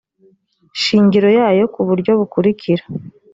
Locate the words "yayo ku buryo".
1.39-2.11